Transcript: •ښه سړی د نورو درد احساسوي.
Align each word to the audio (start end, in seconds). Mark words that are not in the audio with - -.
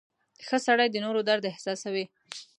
•ښه 0.45 0.57
سړی 0.65 0.87
د 0.91 0.95
نورو 1.05 1.19
درد 1.29 1.43
احساسوي. 1.51 2.05